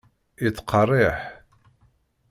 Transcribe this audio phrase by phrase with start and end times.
[0.43, 1.19] Yettqerriḥ?